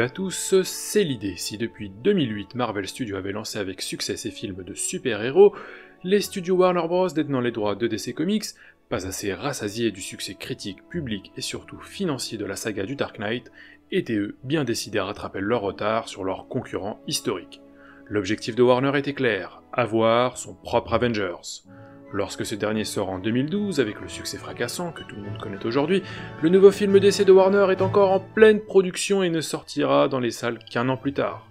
À 0.00 0.08
tous, 0.08 0.62
c'est 0.62 1.02
l'idée. 1.02 1.34
Si 1.36 1.58
depuis 1.58 1.90
2008 1.90 2.54
Marvel 2.54 2.86
Studios 2.86 3.16
avait 3.16 3.32
lancé 3.32 3.58
avec 3.58 3.82
succès 3.82 4.16
ses 4.16 4.30
films 4.30 4.62
de 4.62 4.72
super-héros, 4.72 5.56
les 6.04 6.20
studios 6.20 6.54
Warner 6.54 6.86
Bros. 6.86 7.08
détenant 7.08 7.40
les 7.40 7.50
droits 7.50 7.74
de 7.74 7.88
DC 7.88 8.14
Comics, 8.14 8.44
pas 8.88 9.08
assez 9.08 9.34
rassasiés 9.34 9.90
du 9.90 10.00
succès 10.00 10.34
critique, 10.34 10.88
public 10.88 11.32
et 11.36 11.40
surtout 11.40 11.80
financier 11.80 12.38
de 12.38 12.44
la 12.44 12.54
saga 12.54 12.84
du 12.84 12.94
Dark 12.94 13.18
Knight, 13.18 13.50
étaient 13.90 14.14
eux 14.14 14.36
bien 14.44 14.62
décidés 14.62 15.00
à 15.00 15.06
rattraper 15.06 15.40
leur 15.40 15.62
retard 15.62 16.08
sur 16.08 16.22
leurs 16.22 16.46
concurrents 16.46 17.00
historiques. 17.08 17.60
L'objectif 18.06 18.54
de 18.54 18.62
Warner 18.62 18.96
était 18.96 19.14
clair, 19.14 19.62
avoir 19.72 20.36
son 20.38 20.54
propre 20.54 20.94
Avengers. 20.94 21.64
Lorsque 22.10 22.46
ce 22.46 22.54
dernier 22.54 22.84
sort 22.84 23.10
en 23.10 23.18
2012, 23.18 23.80
avec 23.80 24.00
le 24.00 24.08
succès 24.08 24.38
fracassant 24.38 24.92
que 24.92 25.02
tout 25.02 25.16
le 25.16 25.22
monde 25.22 25.38
connaît 25.38 25.66
aujourd'hui, 25.66 26.02
le 26.40 26.48
nouveau 26.48 26.70
film 26.70 26.98
d'essai 26.98 27.26
de 27.26 27.32
Warner 27.32 27.66
est 27.70 27.82
encore 27.82 28.12
en 28.12 28.20
pleine 28.20 28.60
production 28.60 29.22
et 29.22 29.28
ne 29.28 29.42
sortira 29.42 30.08
dans 30.08 30.18
les 30.18 30.30
salles 30.30 30.58
qu'un 30.58 30.88
an 30.88 30.96
plus 30.96 31.12
tard. 31.12 31.46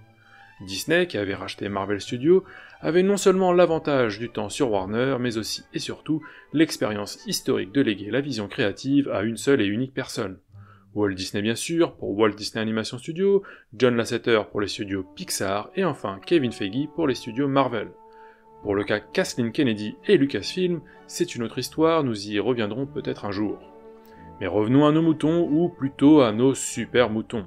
Disney, 0.61 1.05
qui 1.05 1.19
avait 1.19 1.35
racheté 1.35 1.69
Marvel 1.69 2.01
Studios, 2.01 2.43
avait 2.81 3.03
non 3.03 3.17
seulement 3.17 3.53
l'avantage 3.53 4.17
du 4.17 4.29
temps 4.29 4.49
sur 4.49 4.71
Warner, 4.71 5.17
mais 5.19 5.37
aussi 5.37 5.63
et 5.75 5.79
surtout 5.79 6.23
l'expérience 6.53 7.19
historique 7.27 7.71
de 7.71 7.81
léguer 7.81 8.09
la 8.09 8.21
vision 8.21 8.47
créative 8.47 9.09
à 9.09 9.21
une 9.21 9.37
seule 9.37 9.61
et 9.61 9.67
unique 9.67 9.93
personne. 9.93 10.39
Walt 10.95 11.13
Disney 11.13 11.43
bien 11.43 11.53
sûr, 11.53 11.95
pour 11.95 12.17
Walt 12.17 12.33
Disney 12.33 12.63
Animation 12.63 12.97
Studios, 12.97 13.43
John 13.75 13.95
Lasseter 13.95 14.41
pour 14.49 14.61
les 14.61 14.67
studios 14.67 15.05
Pixar, 15.15 15.69
et 15.75 15.85
enfin 15.85 16.19
Kevin 16.25 16.51
Feige 16.51 16.87
pour 16.95 17.07
les 17.07 17.13
studios 17.13 17.47
Marvel. 17.47 17.89
Pour 18.63 18.75
le 18.75 18.83
cas 18.83 18.99
Kathleen 18.99 19.51
Kennedy 19.51 19.95
et 20.07 20.17
Lucasfilm, 20.17 20.81
c'est 21.05 21.35
une 21.35 21.43
autre 21.43 21.59
histoire, 21.59 22.03
nous 22.03 22.29
y 22.29 22.39
reviendrons 22.39 22.85
peut-être 22.85 23.25
un 23.25 23.31
jour. 23.31 23.57
Mais 24.39 24.47
revenons 24.47 24.85
à 24.85 24.91
nos 24.91 25.01
moutons, 25.01 25.47
ou 25.49 25.69
plutôt 25.69 26.21
à 26.21 26.31
nos 26.31 26.53
super 26.53 27.09
moutons. 27.09 27.45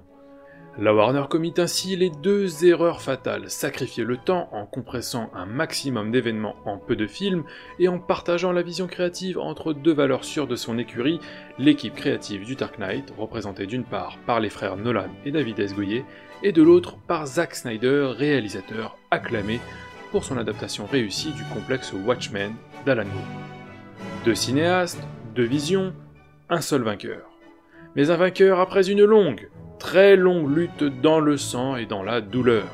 La 0.78 0.94
Warner 0.94 1.24
commit 1.28 1.52
ainsi 1.58 1.96
les 1.96 2.10
deux 2.10 2.64
erreurs 2.64 3.02
fatales, 3.02 3.50
sacrifier 3.50 4.04
le 4.04 4.16
temps 4.16 4.48
en 4.52 4.66
compressant 4.66 5.28
un 5.34 5.44
maximum 5.44 6.12
d'événements 6.12 6.54
en 6.64 6.78
peu 6.78 6.94
de 6.94 7.08
films 7.08 7.42
et 7.80 7.88
en 7.88 7.98
partageant 7.98 8.52
la 8.52 8.62
vision 8.62 8.86
créative 8.86 9.38
entre 9.38 9.72
deux 9.72 9.92
valeurs 9.92 10.24
sûres 10.24 10.46
de 10.46 10.56
son 10.56 10.78
écurie, 10.78 11.18
l'équipe 11.58 11.94
créative 11.94 12.44
du 12.44 12.54
Dark 12.54 12.78
Knight, 12.78 13.12
représentée 13.18 13.66
d'une 13.66 13.84
part 13.84 14.16
par 14.26 14.38
les 14.38 14.48
frères 14.48 14.76
Nolan 14.76 15.08
et 15.24 15.32
David 15.32 15.58
S. 15.58 15.74
Goyer, 15.74 16.04
et 16.42 16.52
de 16.52 16.62
l'autre 16.62 16.96
par 17.06 17.26
Zack 17.26 17.56
Snyder, 17.56 18.12
réalisateur 18.16 18.96
acclamé 19.10 19.60
pour 20.10 20.24
son 20.24 20.38
adaptation 20.38 20.86
réussie 20.86 21.32
du 21.32 21.44
complexe 21.44 21.92
Watchmen 21.92 22.54
d'Alan 22.84 23.04
Moore. 23.04 23.40
Deux 24.24 24.34
cinéastes, 24.34 25.02
deux 25.34 25.44
visions, 25.44 25.94
un 26.48 26.60
seul 26.60 26.82
vainqueur. 26.82 27.30
Mais 27.96 28.10
un 28.10 28.16
vainqueur 28.16 28.60
après 28.60 28.90
une 28.90 29.04
longue, 29.04 29.48
très 29.78 30.16
longue 30.16 30.54
lutte 30.54 30.84
dans 30.84 31.20
le 31.20 31.36
sang 31.36 31.76
et 31.76 31.86
dans 31.86 32.02
la 32.02 32.20
douleur. 32.20 32.66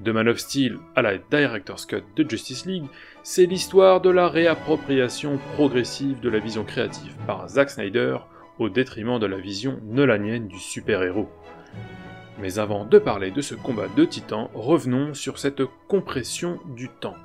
De 0.00 0.12
Man 0.12 0.28
of 0.28 0.38
Steel 0.38 0.76
à 0.94 1.02
la 1.02 1.16
Director's 1.16 1.86
Cut 1.86 2.02
de 2.16 2.28
Justice 2.28 2.66
League, 2.66 2.86
c'est 3.22 3.46
l'histoire 3.46 4.00
de 4.00 4.10
la 4.10 4.28
réappropriation 4.28 5.38
progressive 5.54 6.20
de 6.20 6.28
la 6.28 6.38
vision 6.38 6.64
créative 6.64 7.16
par 7.26 7.48
Zack 7.48 7.70
Snyder 7.70 8.18
au 8.58 8.68
détriment 8.68 9.18
de 9.18 9.26
la 9.26 9.38
vision 9.38 9.80
nolanienne 9.84 10.48
du 10.48 10.58
super-héros. 10.58 11.30
Mais 12.38 12.58
avant 12.58 12.84
de 12.84 12.98
parler 12.98 13.30
de 13.30 13.40
ce 13.40 13.54
combat 13.54 13.88
de 13.96 14.04
titans, 14.04 14.48
revenons 14.54 15.14
sur 15.14 15.38
cette 15.38 15.62
compression 15.88 16.60
du 16.76 16.88
temps. 16.88 17.16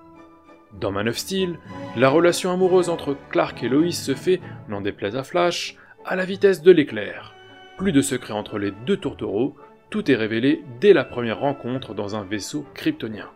Dans 0.80 0.92
Man 0.92 1.10
of 1.10 1.18
Steel, 1.18 1.60
la 1.98 2.10
relation 2.10 2.52
amoureuse 2.52 2.90
entre 2.90 3.18
Clark 3.30 3.62
et 3.62 3.70
Lois 3.70 3.92
se 3.92 4.16
fait, 4.16 4.40
n'en 4.70 4.80
déplaise 4.80 5.18
à 5.18 5.24
Flash, 5.24 5.76
à 6.06 6.16
la 6.16 6.24
vitesse 6.24 6.62
de 6.62 6.72
l'éclair. 6.72 7.34
Plus 7.78 7.92
de 7.92 8.02
secret 8.02 8.34
entre 8.34 8.58
les 8.58 8.72
deux 8.72 8.98
tourtereaux, 8.98 9.56
tout 9.90 10.10
est 10.10 10.16
révélé 10.16 10.64
dès 10.80 10.94
la 10.94 11.04
première 11.04 11.40
rencontre 11.40 11.94
dans 11.94 12.16
un 12.16 12.24
vaisseau 12.24 12.66
kryptonien. 12.74 13.30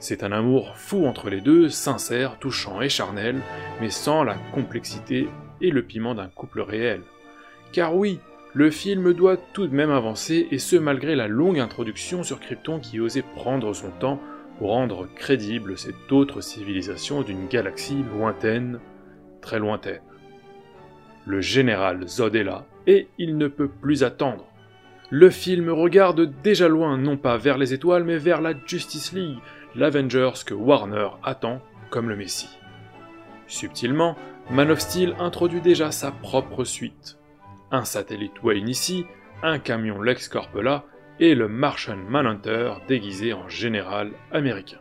C'est 0.00 0.24
un 0.24 0.32
amour 0.32 0.76
fou 0.76 1.06
entre 1.06 1.30
les 1.30 1.40
deux, 1.40 1.68
sincère, 1.68 2.38
touchant 2.38 2.80
et 2.80 2.88
charnel, 2.88 3.40
mais 3.80 3.90
sans 3.90 4.24
la 4.24 4.34
complexité 4.52 5.28
et 5.60 5.70
le 5.70 5.82
piment 5.82 6.14
d'un 6.14 6.28
couple 6.28 6.62
réel. 6.62 7.02
Car 7.72 7.94
oui, 7.94 8.18
le 8.52 8.70
film 8.70 9.12
doit 9.12 9.36
tout 9.36 9.68
de 9.68 9.74
même 9.74 9.90
avancer, 9.90 10.48
et 10.50 10.58
ce 10.58 10.74
malgré 10.74 11.14
la 11.14 11.28
longue 11.28 11.60
introduction 11.60 12.24
sur 12.24 12.40
Krypton 12.40 12.80
qui 12.80 12.98
osait 12.98 13.24
prendre 13.36 13.72
son 13.72 13.90
temps 13.90 14.20
pour 14.58 14.70
rendre 14.70 15.08
crédible 15.14 15.78
cette 15.78 16.10
autre 16.10 16.40
civilisation 16.40 17.22
d'une 17.22 17.46
galaxie 17.46 18.04
lointaine, 18.12 18.80
très 19.40 19.60
lointaine. 19.60 20.02
Le 21.26 21.40
général 21.40 22.08
Zod 22.08 22.34
est 22.34 22.42
là, 22.42 22.66
et 22.88 23.08
il 23.18 23.38
ne 23.38 23.46
peut 23.46 23.68
plus 23.68 24.02
attendre. 24.02 24.46
Le 25.10 25.30
film 25.30 25.70
regarde 25.70 26.32
déjà 26.42 26.66
loin, 26.66 26.98
non 26.98 27.16
pas 27.16 27.36
vers 27.36 27.56
les 27.56 27.72
étoiles, 27.72 28.04
mais 28.04 28.18
vers 28.18 28.40
la 28.40 28.54
Justice 28.66 29.12
League, 29.12 29.38
l'Avengers 29.76 30.44
que 30.44 30.54
Warner 30.54 31.08
attend 31.22 31.60
comme 31.90 32.08
le 32.08 32.16
Messie. 32.16 32.58
Subtilement, 33.46 34.16
Man 34.50 34.70
of 34.70 34.80
Steel 34.80 35.14
introduit 35.20 35.60
déjà 35.60 35.92
sa 35.92 36.10
propre 36.10 36.64
suite 36.64 37.19
un 37.70 37.84
satellite 37.84 38.42
Wayne 38.42 38.68
ici, 38.68 39.06
un 39.42 39.58
camion 39.58 40.00
LexCorp 40.00 40.54
là, 40.56 40.84
et 41.18 41.34
le 41.34 41.48
Martian 41.48 41.96
Manhunter 41.96 42.72
déguisé 42.88 43.32
en 43.32 43.48
général 43.48 44.12
américain. 44.32 44.80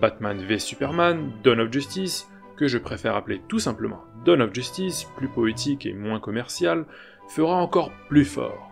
Batman 0.00 0.38
v 0.38 0.58
Superman, 0.58 1.32
Dawn 1.42 1.60
of 1.60 1.72
Justice, 1.72 2.28
que 2.56 2.68
je 2.68 2.78
préfère 2.78 3.16
appeler 3.16 3.40
tout 3.48 3.58
simplement 3.58 4.04
Dawn 4.24 4.42
of 4.42 4.54
Justice, 4.54 5.06
plus 5.16 5.28
poétique 5.28 5.86
et 5.86 5.94
moins 5.94 6.20
commercial, 6.20 6.86
fera 7.28 7.56
encore 7.56 7.92
plus 8.08 8.24
fort. 8.24 8.70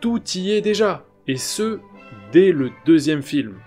Tout 0.00 0.22
y 0.34 0.52
est 0.52 0.60
déjà, 0.60 1.04
et 1.26 1.36
ce, 1.36 1.80
dès 2.32 2.52
le 2.52 2.70
deuxième 2.84 3.22
film. 3.22 3.58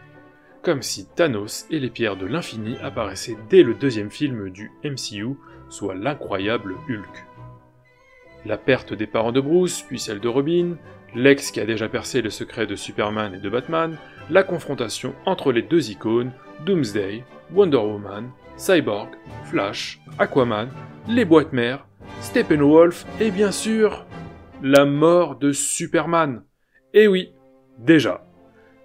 Comme 0.62 0.81
si 0.81 1.08
Thanos 1.08 1.66
et 1.70 1.80
les 1.80 1.90
pierres 1.90 2.18
de 2.18 2.26
l'infini 2.26 2.78
apparaissaient 2.78 3.38
dès 3.50 3.64
le 3.64 3.74
deuxième 3.74 4.12
film 4.12 4.50
du 4.50 4.72
MCU, 4.84 5.36
soit 5.70 5.96
l'incroyable 5.96 6.76
Hulk. 6.90 7.27
La 8.47 8.58
perte 8.58 8.94
des 8.94 9.08
parents 9.08 9.34
de 9.34 9.41
Bruce, 9.41 9.81
puis 9.81 10.00
celle 10.00 10.22
de 10.22 10.30
Robin, 10.30 10.78
l'ex 11.13 11.52
qui 11.52 11.59
a 11.59 11.66
déjà 11.66 11.90
percé 11.90 12.22
le 12.22 12.30
secret 12.30 12.66
de 12.66 12.78
Superman 12.78 13.34
et 13.34 13.40
de 13.40 13.50
Batman, 13.50 13.97
la 14.30 14.44
confrontation 14.44 15.13
entre 15.25 15.52
les 15.52 15.63
deux 15.63 15.91
icônes, 15.91 16.31
Doomsday, 16.66 17.25
Wonder 17.53 17.75
Woman, 17.75 18.31
Cyborg, 18.56 19.09
Flash, 19.44 20.00
Aquaman, 20.18 20.69
les 21.09 21.25
boîtes 21.25 21.52
mères, 21.52 21.85
Steppenwolf 22.22 23.06
et 23.19 23.31
bien 23.31 23.52
sûr 23.52 24.06
la 24.64 24.85
mort 24.85 25.35
de 25.35 25.52
Superman. 25.52 26.44
Eh 26.94 27.08
oui, 27.08 27.34
déjà. 27.79 28.24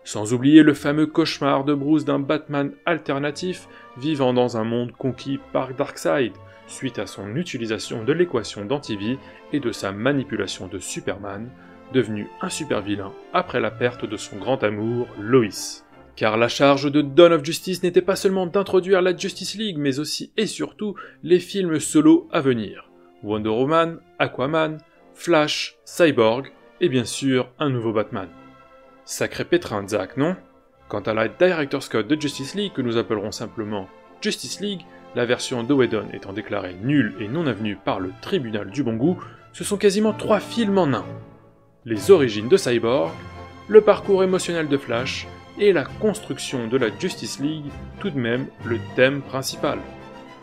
Sans 0.02 0.34
oublier 0.34 0.64
le 0.64 0.74
fameux 0.74 1.06
cauchemar 1.06 1.62
de 1.62 1.74
Bruce 1.74 2.04
d'un 2.04 2.18
Batman 2.18 2.72
alternatif 2.84 3.68
vivant 3.96 4.32
dans 4.32 4.56
un 4.56 4.64
monde 4.64 4.90
conquis 4.90 5.38
par 5.52 5.72
Darkseid, 5.72 6.32
suite 6.66 6.98
à 6.98 7.06
son 7.06 7.36
utilisation 7.36 8.04
de 8.04 8.12
l'équation 8.12 8.64
d'antivie 8.64 9.18
et 9.52 9.60
de 9.60 9.72
sa 9.72 9.92
manipulation 9.92 10.66
de 10.68 10.78
Superman, 10.78 11.50
devenu 11.92 12.28
un 12.40 12.48
super 12.48 12.80
vilain 12.80 13.12
après 13.32 13.60
la 13.60 13.70
perte 13.70 14.04
de 14.04 14.16
son 14.16 14.38
grand 14.38 14.62
amour, 14.64 15.06
Lois. 15.20 15.82
Car 16.16 16.36
la 16.36 16.48
charge 16.48 16.90
de 16.90 17.00
Dawn 17.00 17.32
of 17.32 17.44
Justice 17.44 17.82
n'était 17.82 18.02
pas 18.02 18.16
seulement 18.16 18.46
d'introduire 18.46 19.02
la 19.02 19.16
Justice 19.16 19.56
League, 19.56 19.78
mais 19.78 19.98
aussi 19.98 20.32
et 20.36 20.46
surtout 20.46 20.94
les 21.22 21.40
films 21.40 21.80
solo 21.80 22.28
à 22.32 22.40
venir. 22.40 22.90
Wonder 23.22 23.50
Woman, 23.50 23.98
Aquaman, 24.18 24.78
Flash, 25.14 25.76
Cyborg, 25.84 26.52
et 26.80 26.88
bien 26.88 27.04
sûr 27.04 27.48
un 27.58 27.70
nouveau 27.70 27.92
Batman. 27.92 28.28
Sacré 29.04 29.44
pétrin, 29.44 29.86
Zack, 29.86 30.16
non? 30.16 30.36
Quant 30.88 31.00
à 31.00 31.14
la 31.14 31.28
Director's 31.28 31.88
Cut 31.88 32.04
de 32.04 32.20
Justice 32.20 32.54
League, 32.54 32.72
que 32.74 32.82
nous 32.82 32.98
appellerons 32.98 33.32
simplement 33.32 33.88
Justice 34.20 34.60
League, 34.60 34.82
la 35.14 35.24
version 35.26 35.62
de 35.62 35.74
Whedon 35.74 36.06
étant 36.12 36.32
déclarée 36.32 36.76
nulle 36.82 37.14
et 37.20 37.28
non 37.28 37.46
avenue 37.46 37.76
par 37.76 38.00
le 38.00 38.12
tribunal 38.22 38.70
du 38.70 38.82
bon 38.82 38.94
goût, 38.94 39.18
ce 39.52 39.64
sont 39.64 39.76
quasiment 39.76 40.12
trois 40.12 40.40
films 40.40 40.78
en 40.78 40.92
un. 40.92 41.04
Les 41.84 42.10
origines 42.10 42.48
de 42.48 42.56
Cyborg, 42.56 43.12
le 43.68 43.80
parcours 43.80 44.24
émotionnel 44.24 44.68
de 44.68 44.76
Flash 44.78 45.26
et 45.58 45.72
la 45.72 45.84
construction 45.84 46.66
de 46.66 46.76
la 46.76 46.88
Justice 46.98 47.40
League, 47.40 47.70
tout 48.00 48.10
de 48.10 48.18
même 48.18 48.46
le 48.64 48.78
thème 48.96 49.20
principal. 49.20 49.78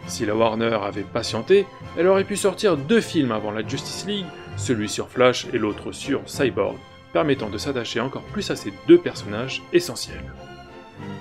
Si 0.08 0.26
la 0.26 0.36
Warner 0.36 0.78
avait 0.82 1.02
patienté, 1.02 1.66
elle 1.98 2.08
aurait 2.08 2.24
pu 2.24 2.36
sortir 2.36 2.78
deux 2.78 3.02
films 3.02 3.32
avant 3.32 3.52
la 3.52 3.68
Justice 3.68 4.06
League, 4.08 4.26
celui 4.56 4.88
sur 4.88 5.10
Flash 5.10 5.48
et 5.54 5.58
l'autre 5.58 5.92
sur 5.92 6.22
Cyborg, 6.30 6.76
permettant 7.12 7.50
de 7.50 7.58
s'attacher 7.58 8.00
encore 8.00 8.24
plus 8.24 8.50
à 8.52 8.56
ces 8.56 8.72
deux 8.88 9.00
personnages 9.00 9.64
essentiels. 9.74 10.24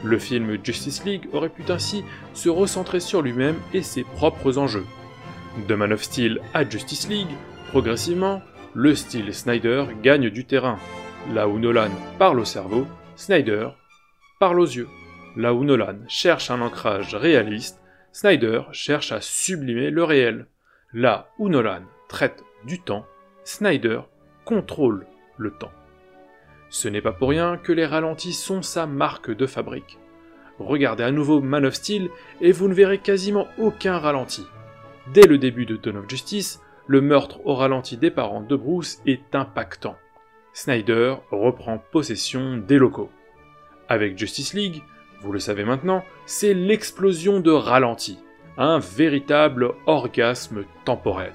Le 0.05 0.19
film 0.19 0.59
Justice 0.62 1.05
League 1.05 1.29
aurait 1.33 1.49
pu 1.49 1.62
ainsi 1.69 2.05
se 2.33 2.49
recentrer 2.49 3.00
sur 3.00 3.21
lui-même 3.21 3.56
et 3.75 3.83
ses 3.83 4.05
propres 4.05 4.59
enjeux. 4.59 4.87
De 5.67 5.75
Man 5.75 5.93
of 5.93 6.03
Steel 6.03 6.41
à 6.55 6.69
Justice 6.69 7.09
League, 7.09 7.35
progressivement, 7.71 8.41
le 8.75 8.95
style 8.95 9.35
Snyder 9.35 9.87
gagne 10.03 10.31
du 10.31 10.45
terrain. 10.45 10.79
Là 11.33 11.49
où 11.49 11.59
Nolan 11.59 11.91
parle 12.19 12.39
au 12.39 12.45
cerveau, 12.45 12.87
Snyder 13.17 13.69
parle 14.39 14.61
aux 14.61 14.67
yeux. 14.67 14.89
Là 15.37 15.53
où 15.53 15.65
Nolan 15.65 15.99
cherche 16.06 16.50
un 16.50 16.61
ancrage 16.61 17.15
réaliste, 17.15 17.81
Snyder 18.12 18.62
cherche 18.73 19.11
à 19.11 19.21
sublimer 19.21 19.91
le 19.91 20.05
réel. 20.05 20.47
Là 20.93 21.29
où 21.39 21.49
Nolan 21.49 21.83
traite 22.09 22.45
du 22.65 22.81
temps, 22.81 23.05
Snyder 23.45 24.00
contrôle 24.45 25.06
le 25.37 25.50
temps. 25.50 25.73
Ce 26.70 26.88
n'est 26.88 27.00
pas 27.00 27.12
pour 27.12 27.31
rien 27.31 27.56
que 27.56 27.73
les 27.73 27.87
ralentis 27.87 28.32
sont 28.32 28.62
sa 28.62 28.87
marque 28.87 29.31
de 29.31 29.47
fabrique. 29.47 29.99
Regardez 30.59 31.05
à 31.05 31.11
nouveau 31.11 31.41
Man 31.41 31.65
of 31.65 31.75
Steel 31.75 32.11
et 32.41 32.53
vous 32.53 32.69
ne 32.69 32.75
verrez 32.75 32.99
quasiment 32.99 33.49
aucun 33.59 33.99
ralenti. 33.99 34.44
Dès 35.12 35.26
le 35.26 35.38
début 35.38 35.67
de 35.67 35.76
Dawn 35.76 35.99
of 35.99 36.09
Justice, 36.09 36.61
le 36.87 37.00
meurtre 37.00 37.41
au 37.47 37.55
ralenti 37.55 37.97
des 37.97 38.11
parents 38.11 38.43
de 38.43 38.56
Bruce 38.56 39.00
est 39.06 39.35
impactant. 39.35 39.97
Snyder 40.53 41.15
reprend 41.31 41.79
possession 41.93 42.56
des 42.56 42.79
locaux. 42.79 43.11
Avec 43.88 44.19
Justice 44.19 44.55
League, 44.55 44.82
vous 45.21 45.32
le 45.32 45.38
savez 45.38 45.64
maintenant, 45.64 46.05
c'est 46.26 46.55
l'explosion 46.55 47.41
de 47.41 47.50
ralenti, 47.50 48.19
un 48.56 48.79
véritable 48.79 49.73
orgasme 49.87 50.64
temporel. 50.85 51.32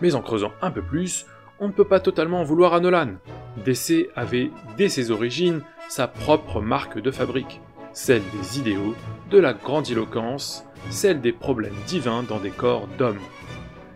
Mais 0.00 0.14
en 0.14 0.22
creusant 0.22 0.52
un 0.62 0.70
peu 0.70 0.82
plus, 0.82 1.26
on 1.60 1.68
ne 1.68 1.72
peut 1.72 1.86
pas 1.86 2.00
totalement 2.00 2.40
en 2.40 2.44
vouloir 2.44 2.74
à 2.74 2.80
Nolan. 2.80 3.16
DC 3.64 4.08
avait, 4.16 4.50
dès 4.76 4.88
ses 4.88 5.10
origines, 5.10 5.62
sa 5.88 6.08
propre 6.08 6.60
marque 6.60 6.98
de 6.98 7.10
fabrique, 7.10 7.60
celle 7.92 8.22
des 8.38 8.58
idéaux, 8.58 8.94
de 9.30 9.38
la 9.38 9.52
grandiloquence, 9.52 10.64
celle 10.90 11.20
des 11.20 11.32
problèmes 11.32 11.76
divins 11.86 12.22
dans 12.22 12.38
des 12.38 12.50
corps 12.50 12.88
d'hommes. 12.98 13.20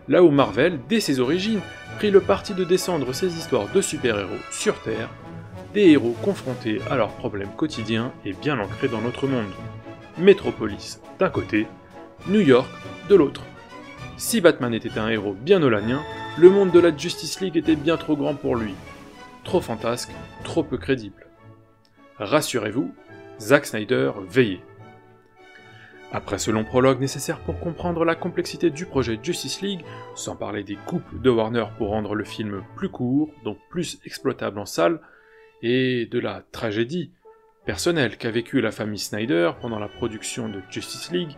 Là 0.07 0.23
où 0.23 0.31
Marvel, 0.31 0.79
dès 0.89 0.99
ses 0.99 1.19
origines, 1.19 1.61
prit 1.97 2.11
le 2.11 2.19
parti 2.19 2.53
de 2.53 2.63
descendre 2.63 3.13
ses 3.13 3.37
histoires 3.37 3.71
de 3.73 3.81
super-héros 3.81 4.29
sur 4.51 4.79
Terre, 4.81 5.09
des 5.73 5.89
héros 5.91 6.15
confrontés 6.21 6.79
à 6.89 6.95
leurs 6.95 7.15
problèmes 7.15 7.55
quotidiens 7.55 8.11
et 8.25 8.33
bien 8.33 8.59
ancrés 8.59 8.89
dans 8.89 9.01
notre 9.01 9.27
monde. 9.27 9.51
Métropolis 10.17 11.01
d'un 11.19 11.29
côté, 11.29 11.67
New 12.27 12.41
York 12.41 12.69
de 13.09 13.15
l'autre. 13.15 13.43
Si 14.17 14.41
Batman 14.41 14.73
était 14.73 14.99
un 14.99 15.09
héros 15.09 15.33
bien 15.33 15.59
nolanien, 15.59 16.01
le 16.37 16.49
monde 16.49 16.71
de 16.71 16.79
la 16.79 16.95
Justice 16.95 17.41
League 17.41 17.57
était 17.57 17.75
bien 17.75 17.97
trop 17.97 18.15
grand 18.15 18.35
pour 18.35 18.55
lui. 18.55 18.75
Trop 19.43 19.61
fantasque, 19.61 20.11
trop 20.43 20.63
peu 20.63 20.77
crédible. 20.77 21.27
Rassurez-vous, 22.17 22.93
Zack 23.39 23.65
Snyder 23.65 24.11
veillait. 24.27 24.61
Après 26.11 26.37
ce 26.37 26.51
long 26.51 26.63
prologue 26.63 26.99
nécessaire 26.99 27.39
pour 27.39 27.59
comprendre 27.59 28.05
la 28.05 28.13
complexité 28.13 28.69
du 28.69 28.85
projet 28.85 29.19
Justice 29.21 29.61
League, 29.61 29.83
sans 30.15 30.35
parler 30.35 30.63
des 30.63 30.75
coupes 30.75 31.21
de 31.21 31.29
Warner 31.29 31.65
pour 31.77 31.89
rendre 31.89 32.13
le 32.13 32.23
film 32.23 32.63
plus 32.75 32.89
court, 32.89 33.31
donc 33.43 33.57
plus 33.69 33.99
exploitable 34.05 34.59
en 34.59 34.65
salle, 34.65 35.01
et 35.63 36.05
de 36.05 36.19
la 36.19 36.43
tragédie 36.51 37.11
personnelle 37.65 38.17
qu'a 38.17 38.29
vécue 38.29 38.61
la 38.61 38.71
famille 38.71 38.99
Snyder 38.99 39.51
pendant 39.59 39.79
la 39.79 39.87
production 39.87 40.49
de 40.49 40.61
Justice 40.69 41.11
League, 41.11 41.35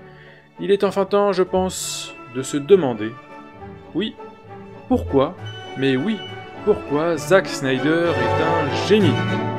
il 0.60 0.72
est 0.72 0.84
enfin 0.84 1.06
temps, 1.06 1.32
je 1.32 1.44
pense, 1.44 2.14
de 2.36 2.42
se 2.42 2.58
demander, 2.58 3.12
oui, 3.94 4.14
pourquoi, 4.90 5.38
mais 5.78 5.96
oui, 5.96 6.18
pourquoi 6.66 7.16
Zack 7.16 7.48
Snyder 7.48 8.08
est 8.10 8.44
un 8.44 8.88
génie? 8.88 9.55